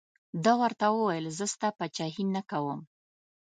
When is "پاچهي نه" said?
1.77-2.41